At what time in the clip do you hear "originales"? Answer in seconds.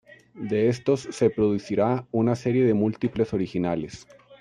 3.35-4.07